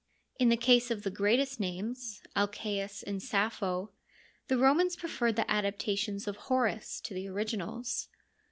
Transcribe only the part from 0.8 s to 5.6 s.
of the greatest names, Alcseus and Sappho, the Romans preferred the